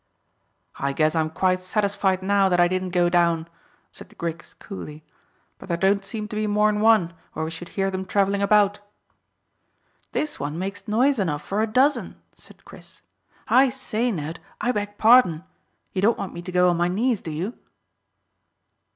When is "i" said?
0.79-0.93, 2.59-2.67, 13.47-13.69, 14.59-14.71